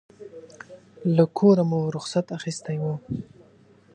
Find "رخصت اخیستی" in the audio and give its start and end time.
1.97-2.75